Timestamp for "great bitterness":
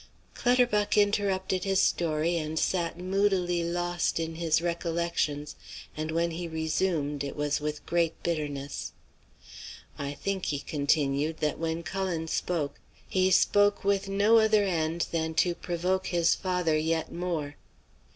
7.85-8.93